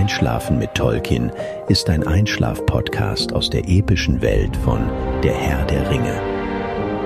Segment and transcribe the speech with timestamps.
[0.00, 1.30] Einschlafen mit Tolkien
[1.68, 4.80] ist ein Einschlaf-Podcast aus der epischen Welt von
[5.22, 6.18] Der Herr der Ringe.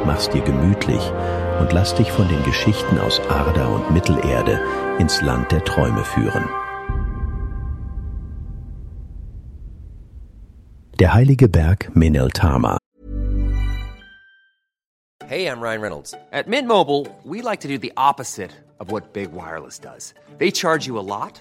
[0.07, 1.03] Mach's dir gemütlich
[1.59, 4.61] und lass dich von den Geschichten aus Arda und Mittelerde
[5.01, 6.49] ins Land der Träume führen.
[11.01, 12.79] Der heilige Berg Meneltama.
[15.27, 16.15] Hey, I'm Ryan Reynolds.
[16.31, 20.15] At Mint Mobile, we like to do the opposite of what Big Wireless does.
[20.39, 21.41] They charge you a lot,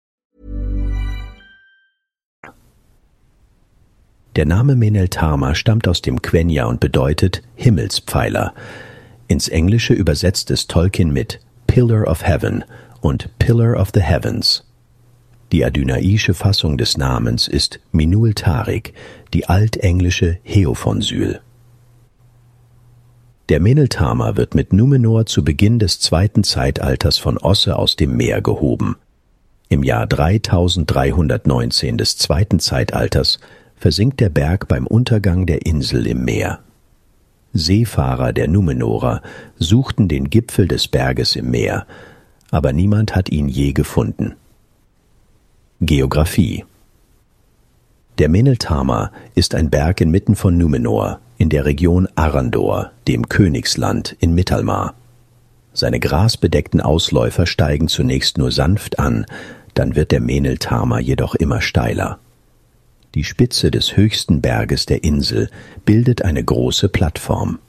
[4.37, 8.53] Der Name Meneltama stammt aus dem Quenya und bedeutet Himmelspfeiler.
[9.27, 12.63] Ins Englische übersetzt es Tolkien mit Pillar of Heaven
[13.01, 14.65] und Pillar of the Heavens.
[15.51, 18.93] Die adynaische Fassung des Namens ist Minul Tarik,
[19.33, 21.41] die altenglische Heophonsyl.
[23.49, 28.41] Der Meneltama wird mit Numenor zu Beginn des zweiten Zeitalters von Osse aus dem Meer
[28.41, 28.95] gehoben.
[29.67, 33.39] Im Jahr 3319 des zweiten Zeitalters
[33.81, 36.59] versinkt der Berg beim Untergang der Insel im Meer.
[37.51, 39.23] Seefahrer der Numenorer
[39.57, 41.87] suchten den Gipfel des Berges im Meer,
[42.51, 44.35] aber niemand hat ihn je gefunden.
[45.81, 46.63] Geographie
[48.19, 54.35] Der Meneltama ist ein Berg inmitten von Numenor, in der Region Arandor, dem Königsland in
[54.35, 54.93] Mittelmar.
[55.73, 59.25] Seine grasbedeckten Ausläufer steigen zunächst nur sanft an,
[59.73, 62.19] dann wird der Meneltama jedoch immer steiler.
[63.13, 65.49] Die Spitze des höchsten Berges der Insel
[65.83, 67.59] bildet eine große Plattform.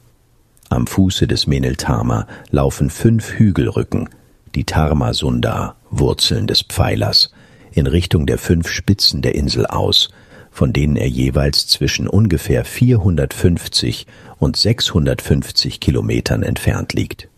[0.69, 4.09] Am Fuße des Meneltama laufen fünf Hügelrücken,
[4.55, 7.33] die Tarmasunda, Wurzeln des Pfeilers,
[7.73, 10.11] in Richtung der fünf Spitzen der Insel aus,
[10.53, 14.07] von denen er jeweils zwischen ungefähr 450
[14.39, 17.29] und 650 Kilometern entfernt liegt.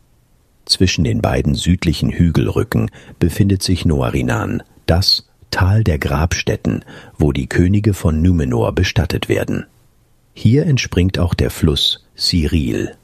[0.66, 6.84] Zwischen den beiden südlichen Hügelrücken befindet sich Noarinan, das Tal der Grabstätten,
[7.16, 9.66] wo die Könige von Numenor bestattet werden.
[10.34, 12.96] Hier entspringt auch der Fluss Cyril.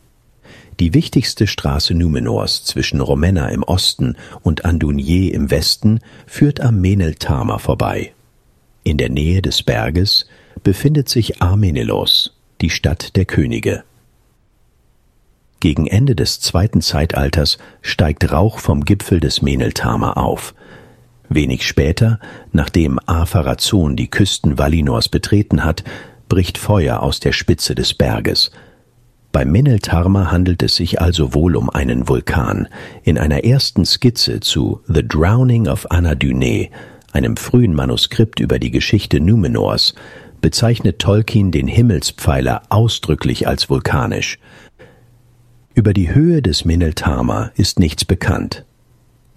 [0.80, 7.58] Die wichtigste Straße Numenors zwischen Romenna im Osten und Andunier im Westen führt am Meneltama
[7.58, 8.14] vorbei.
[8.82, 10.26] In der Nähe des Berges
[10.64, 13.84] befindet sich Armenelos, die Stadt der Könige.
[15.60, 20.52] Gegen Ende des zweiten Zeitalters steigt Rauch vom Gipfel des Meneltama auf,
[21.32, 22.18] Wenig später,
[22.52, 25.84] nachdem Afarazon die Küsten Valinors betreten hat,
[26.28, 28.50] bricht Feuer aus der Spitze des Berges.
[29.30, 32.66] Beim Meneltarma handelt es sich also wohl um einen Vulkan.
[33.04, 36.68] In einer ersten Skizze zu The Drowning of Anadyne,
[37.12, 39.94] einem frühen Manuskript über die Geschichte Numenors,
[40.40, 44.40] bezeichnet Tolkien den Himmelspfeiler ausdrücklich als vulkanisch.
[45.74, 48.64] Über die Höhe des Meneltarma ist nichts bekannt.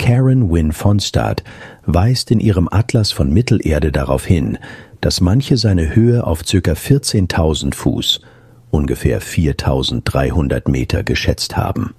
[0.03, 1.45] Karen Wynne Fonstad
[1.85, 4.57] weist in ihrem Atlas von Mittelerde darauf hin,
[4.99, 6.73] dass manche seine Höhe auf ca.
[6.73, 8.19] 14.000 Fuß,
[8.69, 11.95] ungefähr 4.300 Meter geschätzt haben.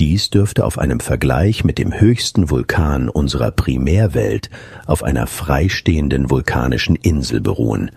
[0.00, 4.50] Dies dürfte auf einem Vergleich mit dem höchsten Vulkan unserer Primärwelt
[4.86, 7.92] auf einer freistehenden vulkanischen Insel beruhen.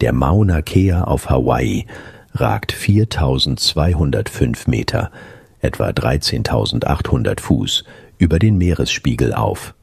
[0.00, 1.86] Der Mauna Kea auf Hawaii
[2.34, 5.12] ragt 4205 Meter,
[5.60, 7.84] etwa 13.800 Fuß,
[8.18, 9.74] über den Meeresspiegel auf.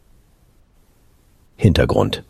[1.55, 2.23] Hintergrund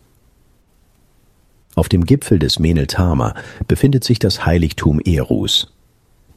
[1.74, 3.34] Auf dem Gipfel des Meneltama
[3.66, 5.72] befindet sich das Heiligtum Erus.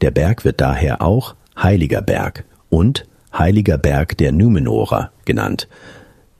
[0.00, 3.06] Der Berg wird daher auch Heiliger Berg und
[3.36, 5.68] Heiliger Berg der Numenorer genannt.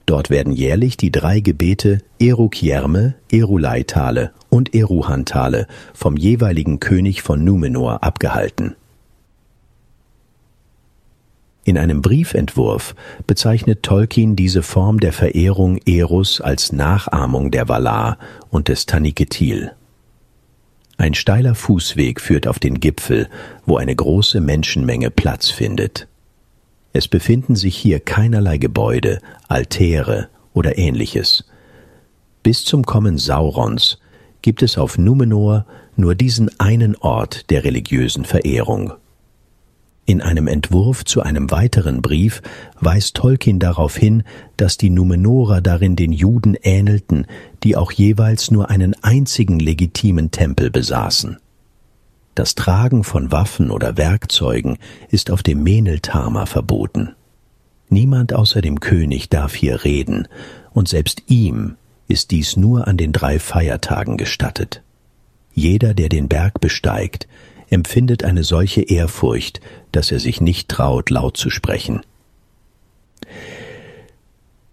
[0.07, 8.03] Dort werden jährlich die drei Gebete Erukjerme, Erulaitale und Eruhantale vom jeweiligen König von Numenor
[8.03, 8.75] abgehalten.
[11.69, 12.95] In einem Briefentwurf
[13.27, 18.17] bezeichnet Tolkien diese Form der Verehrung Eros als Nachahmung der Valar
[18.49, 19.73] und des Taniketil.
[20.97, 23.29] Ein steiler Fußweg führt auf den Gipfel,
[23.67, 26.09] wo eine große Menschenmenge Platz findet.
[26.95, 31.45] Es befinden sich hier keinerlei Gebäude, Altäre oder ähnliches.
[32.43, 33.99] Bis zum Kommen Saurons
[34.41, 35.67] gibt es auf Numenor
[35.97, 38.95] nur diesen einen Ort der religiösen Verehrung.
[40.09, 42.41] In einem Entwurf zu einem weiteren Brief
[42.81, 44.23] weist Tolkien darauf hin,
[44.57, 47.27] dass die Numenorer darin den Juden ähnelten,
[47.63, 51.37] die auch jeweils nur einen einzigen legitimen Tempel besaßen.
[52.35, 54.79] Das Tragen von Waffen oder Werkzeugen
[55.11, 57.11] ist auf dem Meneltama verboten.
[57.91, 60.27] Niemand außer dem König darf hier reden,
[60.73, 61.77] und selbst ihm
[62.07, 64.83] ist dies nur an den drei Feiertagen gestattet.
[65.53, 67.29] Jeder, der den Berg besteigt,
[67.71, 69.61] empfindet eine solche Ehrfurcht,
[69.99, 72.03] dass er sich nicht traut, laut zu sprechen.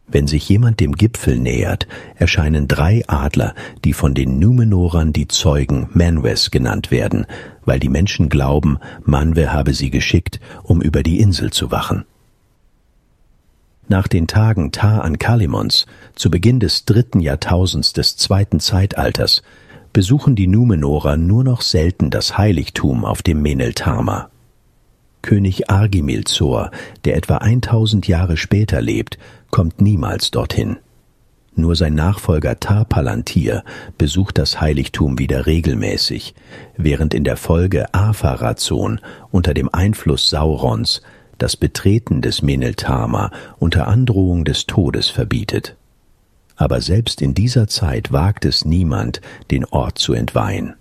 [0.06, 5.90] Wenn sich jemand dem Gipfel nähert, erscheinen drei Adler, die von den Numenorern die Zeugen
[5.94, 7.26] Manwes genannt werden,
[7.66, 12.06] weil die Menschen glauben, Manwe habe sie geschickt, um über die Insel zu wachen.
[13.88, 19.42] Nach den Tagen Ta an Kalimons, zu Beginn des dritten Jahrtausends des zweiten Zeitalters,
[19.92, 24.30] besuchen die Numenorer nur noch selten das Heiligtum auf dem Meneltama.
[25.26, 26.70] König Argimilzor,
[27.04, 29.18] der etwa 1000 Jahre später lebt,
[29.50, 30.78] kommt niemals dorthin.
[31.56, 33.64] Nur sein Nachfolger Tar-Palantir
[33.98, 36.36] besucht das Heiligtum wieder regelmäßig,
[36.78, 39.02] während in der Folge Afarazon
[39.32, 41.02] unter dem Einfluss Saurons
[41.40, 45.76] das Betreten des Meneltama unter Androhung des Todes verbietet.
[46.56, 50.76] Aber selbst in dieser Zeit wagt es niemand, den Ort zu entweihen.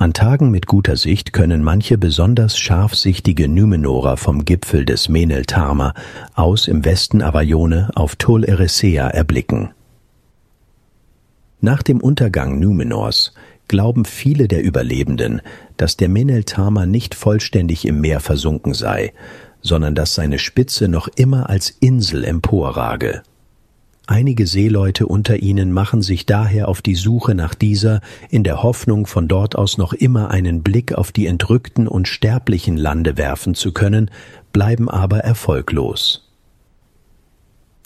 [0.00, 5.92] An Tagen mit guter Sicht können manche besonders scharfsichtige Numenorer vom Gipfel des Meneltama
[6.34, 9.70] aus im Westen Avaione auf Tol Eressëa erblicken.
[11.60, 13.34] Nach dem Untergang Numenors
[13.66, 15.42] glauben viele der Überlebenden,
[15.76, 19.12] dass der Meneltama nicht vollständig im Meer versunken sei,
[19.62, 23.22] sondern dass seine Spitze noch immer als Insel emporrage.
[24.10, 28.00] Einige Seeleute unter ihnen machen sich daher auf die Suche nach dieser,
[28.30, 32.78] in der Hoffnung, von dort aus noch immer einen Blick auf die entrückten und sterblichen
[32.78, 34.10] Lande werfen zu können,
[34.50, 36.26] bleiben aber erfolglos.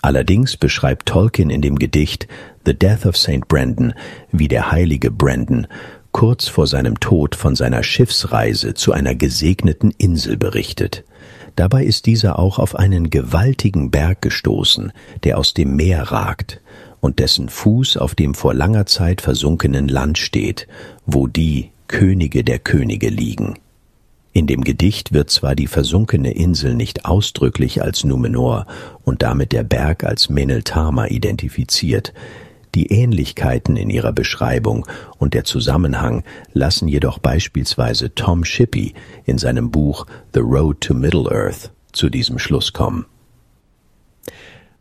[0.01, 2.29] Allerdings beschreibt Tolkien in dem Gedicht
[2.65, 3.49] The Death of St.
[3.49, 3.93] Brandon,
[4.31, 5.67] wie der heilige Brandon
[6.13, 11.03] kurz vor seinem Tod von seiner Schiffsreise zu einer gesegneten Insel berichtet.
[11.57, 14.93] Dabei ist dieser auch auf einen gewaltigen Berg gestoßen,
[15.25, 16.61] der aus dem Meer ragt
[17.01, 20.69] und dessen Fuß auf dem vor langer Zeit versunkenen Land steht,
[21.05, 23.59] wo die Könige der Könige liegen.
[24.33, 28.67] In dem Gedicht wird zwar die versunkene Insel nicht ausdrücklich als Numenor
[29.05, 32.15] und damit der Berg als Meneltama identifiziert,
[32.75, 34.87] die Ähnlichkeiten in ihrer Beschreibung
[35.19, 41.71] und der Zusammenhang lassen jedoch beispielsweise Tom Shippey in seinem Buch The Road to Middle-earth
[41.93, 43.07] zu diesem Schluss kommen.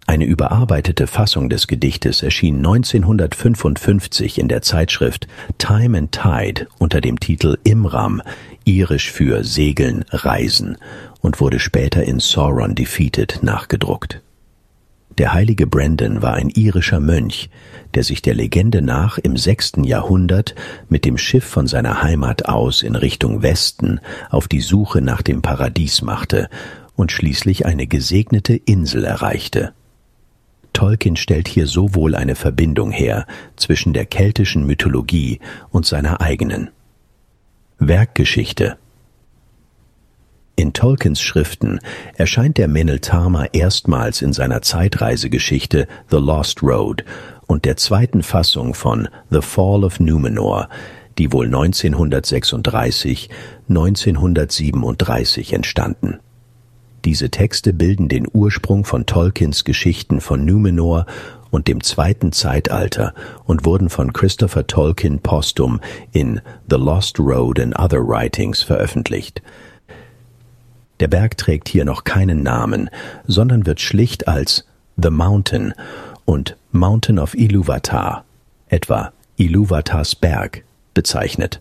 [0.08, 5.28] Eine überarbeitete Fassung des Gedichtes erschien 1955 in der Zeitschrift
[5.58, 8.22] Time and Tide unter dem Titel Imram,
[8.66, 10.78] irisch für Segeln, Reisen,
[11.22, 14.22] und wurde später in Sauron Defeated nachgedruckt.
[15.18, 17.50] Der heilige Brandon war ein irischer Mönch,
[17.94, 20.56] der sich der Legende nach im sechsten Jahrhundert
[20.88, 24.00] mit dem Schiff von seiner Heimat aus in Richtung Westen
[24.30, 26.50] auf die Suche nach dem Paradies machte
[26.96, 29.74] und schließlich eine gesegnete Insel erreichte.
[30.74, 33.28] Tolkien stellt hier sowohl eine Verbindung her
[33.58, 36.70] zwischen der keltischen Mythologie und seiner eigenen.
[37.78, 38.78] Werkgeschichte
[40.56, 41.80] in Tolkiens Schriften
[42.16, 47.04] erscheint der Meneltama erstmals in seiner Zeitreisegeschichte The Lost Road
[47.48, 50.70] und der zweiten Fassung von The Fall of Numenor,
[51.18, 53.30] die wohl 1936,
[53.70, 56.20] 1937 entstanden.
[57.06, 61.08] Diese Texte bilden den Ursprung von Tolkiens Geschichten von Numenor
[61.50, 63.14] und dem zweiten Zeitalter
[63.46, 65.82] und wurden von Christopher Tolkien postum
[66.12, 69.42] in The Lost Road and Other Writings veröffentlicht.
[71.02, 72.92] Der Berg trägt hier noch keinen Namen,
[73.26, 74.68] sondern wird schlicht als
[74.98, 75.74] The Mountain
[76.26, 78.24] und Mountain of Iluvatar,
[78.68, 81.60] etwa Iluvatars Berg, bezeichnet.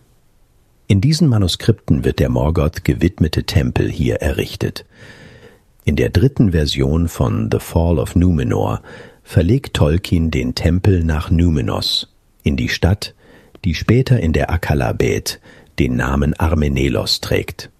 [0.85, 4.85] In diesen Manuskripten wird der Morgoth gewidmete Tempel hier errichtet.
[5.85, 8.83] In der dritten Version von The Fall of Numenor
[9.23, 13.15] verlegt Tolkien den Tempel nach Numenos, in die Stadt,
[13.65, 15.39] die später in der Akalabet
[15.79, 17.71] den Namen Armenelos trägt.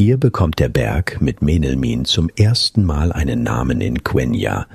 [0.00, 4.68] Hier bekommt der Berg mit Menelmin zum ersten Mal einen Namen in Quenya,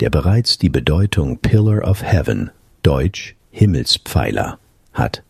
[0.00, 2.50] der bereits die Bedeutung Pillar of Heaven,
[2.82, 4.58] deutsch Himmelspfeiler,
[4.92, 5.22] hat.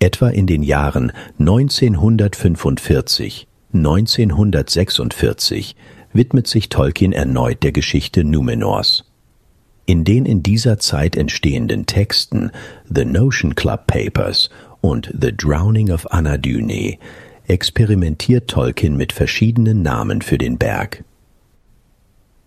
[0.00, 5.74] Etwa in den Jahren 1945, 1946
[6.12, 9.10] widmet sich Tolkien erneut der Geschichte Numenors.
[9.86, 12.50] In den in dieser Zeit entstehenden Texten
[12.94, 14.50] The Notion Club Papers
[14.82, 16.98] und The Drowning of Anadune
[17.46, 21.04] experimentiert Tolkien mit verschiedenen Namen für den Berg.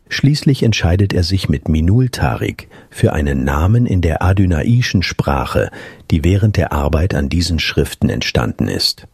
[0.08, 5.72] Schließlich entscheidet er sich mit Minul Tariq für einen Namen in der adynaischen Sprache,
[6.12, 9.08] die während der Arbeit an diesen Schriften entstanden ist.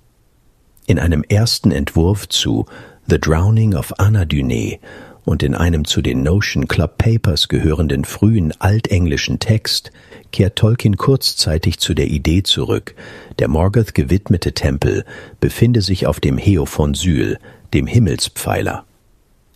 [0.87, 2.65] In einem ersten Entwurf zu
[3.07, 4.79] The Drowning of Anadyne
[5.25, 9.91] und in einem zu den Notion Club Papers gehörenden frühen altenglischen Text
[10.31, 12.95] kehrt Tolkien kurzzeitig zu der Idee zurück,
[13.39, 15.05] der Morgoth gewidmete Tempel
[15.39, 17.37] befinde sich auf dem Heo von Syl,
[17.73, 18.85] dem Himmelspfeiler.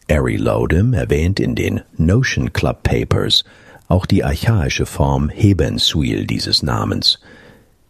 [0.10, 3.44] Ari Lodem erwähnt in den Notion Club Papers
[3.88, 7.20] auch die archaische Form Hebensuil dieses Namens.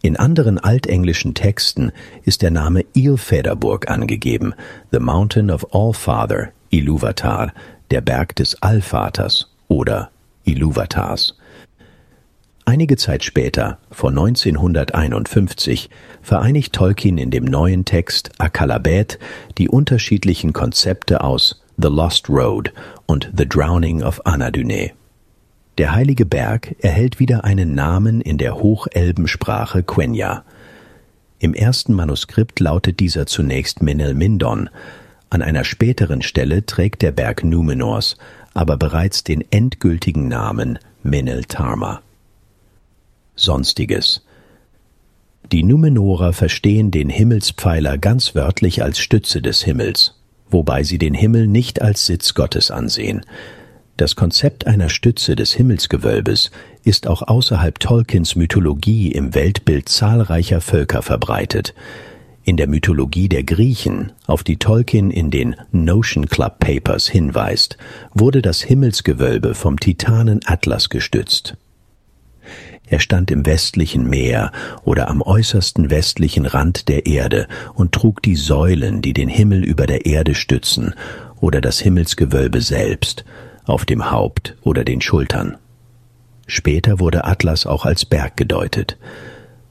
[0.02, 1.92] In anderen altenglischen Texten
[2.24, 4.54] ist der Name Ilfederburg angegeben,
[4.92, 7.54] The Mountain of Allfather, Iluvatar,
[7.90, 10.10] der Berg des Allvaters oder
[10.44, 11.38] Iluvatars.
[12.66, 15.90] Einige Zeit später, vor 1951,
[16.22, 19.20] vereinigt Tolkien in dem neuen Text Akalabeth
[19.58, 22.74] die unterschiedlichen Konzepte aus The Lost Road
[23.06, 24.92] und The Drowning of Anadyne.
[25.78, 30.44] Der heilige Berg erhält wieder einen Namen in der Hochelbensprache Quenya.
[31.40, 34.70] Im ersten Manuskript lautet dieser zunächst Menel Mindon,
[35.30, 38.18] an einer späteren Stelle trägt der Berg Numenors
[38.56, 42.02] aber bereits den endgültigen Namen Menel Tarma.
[43.36, 44.26] Sonstiges.
[45.52, 50.16] Die Numenorer verstehen den Himmelspfeiler ganz wörtlich als Stütze des Himmels,
[50.50, 53.26] wobei sie den Himmel nicht als Sitz Gottes ansehen.
[53.98, 56.50] Das Konzept einer Stütze des Himmelsgewölbes
[56.84, 61.74] ist auch außerhalb Tolkiens Mythologie im Weltbild zahlreicher Völker verbreitet.
[62.48, 67.76] In der Mythologie der Griechen, auf die Tolkien in den Notion Club Papers hinweist,
[68.14, 71.58] wurde das Himmelsgewölbe vom Titanen Atlas gestützt.
[72.86, 74.52] Er stand im westlichen Meer
[74.84, 79.88] oder am äußersten westlichen Rand der Erde und trug die Säulen, die den Himmel über
[79.88, 80.94] der Erde stützen,
[81.42, 83.26] oder das Himmelsgewölbe selbst,
[83.66, 85.58] auf dem Haupt oder den Schultern.
[86.46, 88.98] Später wurde Atlas auch als Berg gedeutet.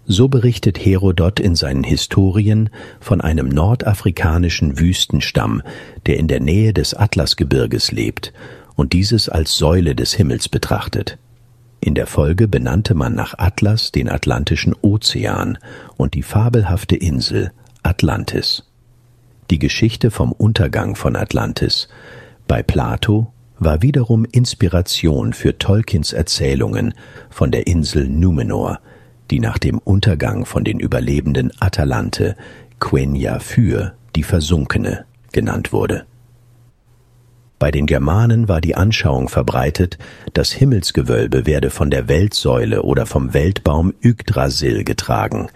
[0.06, 2.68] So berichtet Herodot in seinen Historien
[3.00, 5.62] von einem nordafrikanischen Wüstenstamm,
[6.06, 8.32] der in der Nähe des Atlasgebirges lebt
[8.76, 11.16] und dieses als Säule des Himmels betrachtet.
[11.80, 15.58] In der Folge benannte man nach Atlas den Atlantischen Ozean
[15.96, 18.64] und die fabelhafte Insel Atlantis.
[19.50, 21.88] Die Geschichte vom Untergang von Atlantis
[22.46, 26.94] bei Plato war wiederum Inspiration für Tolkiens Erzählungen
[27.30, 28.80] von der Insel Numenor,
[29.30, 32.36] die nach dem Untergang von den Überlebenden Atalante
[32.80, 36.06] Quenya für die Versunkene genannt wurde.
[37.58, 39.96] Bei den Germanen war die Anschauung verbreitet,
[40.34, 45.48] das Himmelsgewölbe werde von der Weltsäule oder vom Weltbaum Yggdrasil getragen.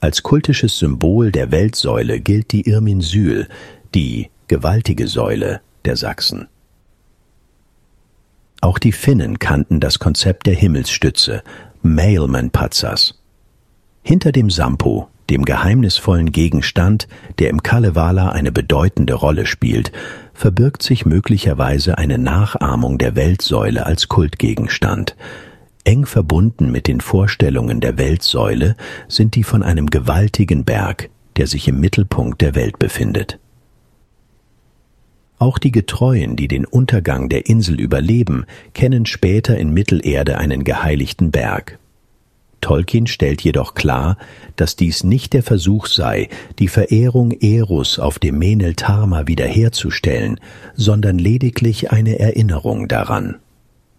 [0.00, 3.48] Als kultisches Symbol der Weltsäule gilt die Irminsyl,
[3.94, 6.46] die gewaltige Säule der Sachsen.
[8.60, 11.42] Auch die Finnen kannten das Konzept der Himmelsstütze,
[11.82, 13.22] Mailman Patzas.
[14.02, 17.08] Hinter dem Sampo dem geheimnisvollen Gegenstand,
[17.38, 19.92] der im Kalevala eine bedeutende Rolle spielt,
[20.32, 25.16] verbirgt sich möglicherweise eine Nachahmung der Weltsäule als Kultgegenstand.
[25.84, 28.76] Eng verbunden mit den Vorstellungen der Weltsäule
[29.08, 33.38] sind die von einem gewaltigen Berg, der sich im Mittelpunkt der Welt befindet.
[35.38, 41.30] Auch die Getreuen, die den Untergang der Insel überleben, kennen später in Mittelerde einen geheiligten
[41.30, 41.78] Berg.
[42.60, 44.18] Tolkien stellt jedoch klar,
[44.56, 46.28] dass dies nicht der Versuch sei,
[46.58, 50.40] die Verehrung Eros auf dem Meneltarma wiederherzustellen,
[50.74, 53.36] sondern lediglich eine Erinnerung daran.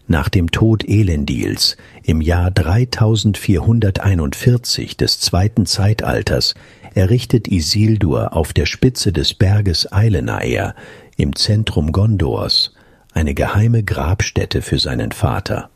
[0.08, 6.56] Nach dem Tod Elendils im Jahr 3441 des zweiten Zeitalters
[6.96, 10.74] errichtet Isildur auf der Spitze des Berges Eilenaer
[11.20, 12.74] im Zentrum Gondors
[13.14, 15.70] eine geheime Grabstätte für seinen Vater.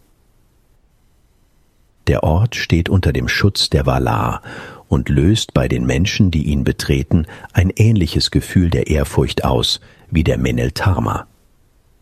[2.08, 4.42] Der Ort steht unter dem Schutz der Valar
[4.88, 10.24] und löst bei den Menschen, die ihn betreten, ein ähnliches Gefühl der Ehrfurcht aus wie
[10.24, 11.28] der Meneltarma.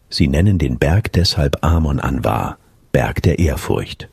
[0.10, 2.58] Sie nennen den Berg deshalb Amon Anwar,
[2.92, 4.10] Berg der Ehrfurcht.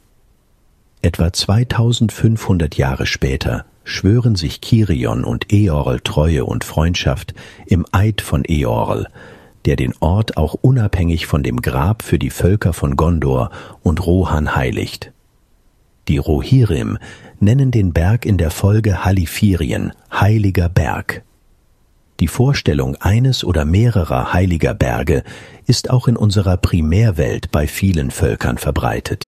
[1.02, 7.35] Etwa 2500 Jahre später schwören sich Kirion und Eorl Treue und Freundschaft
[7.66, 9.09] im Eid von Eorl,
[9.64, 13.50] der den Ort auch unabhängig von dem Grab für die Völker von Gondor
[13.83, 15.12] und Rohan heiligt.
[16.09, 16.99] Die Rohirrim
[17.40, 21.23] nennen den Berg in der Folge Halifirien, heiliger Berg.
[22.21, 25.23] Die Vorstellung eines oder mehrerer heiliger Berge
[25.66, 29.27] ist auch in unserer Primärwelt bei vielen Völkern verbreitet.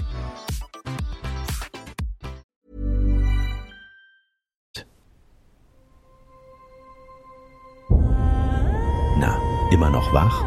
[9.81, 10.45] Immer noch wach?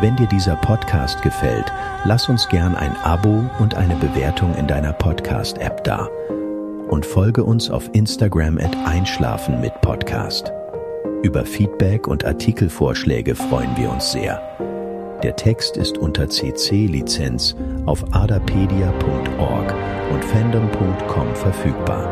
[0.00, 1.70] Wenn dir dieser Podcast gefällt,
[2.04, 6.08] lass uns gern ein Abo und eine Bewertung in deiner Podcast-App da.
[6.88, 10.52] Und folge uns auf Instagram at Einschlafen mit Podcast.
[11.22, 14.40] Über Feedback und Artikelvorschläge freuen wir uns sehr.
[15.22, 19.74] Der Text ist unter CC-Lizenz auf adapedia.org
[20.14, 22.08] und fandom.com verfügbar.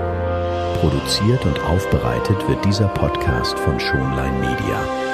[0.79, 5.14] Produziert und aufbereitet wird dieser Podcast von Schonlein Media.